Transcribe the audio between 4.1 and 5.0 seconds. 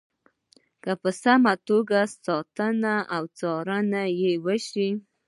یې وشي.